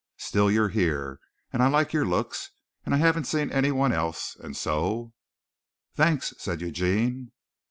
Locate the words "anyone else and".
3.51-4.57